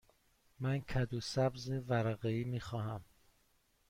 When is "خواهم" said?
2.59-3.01